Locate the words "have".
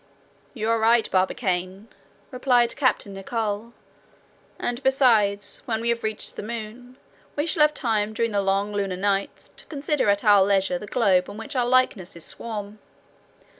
5.89-6.01, 7.61-7.75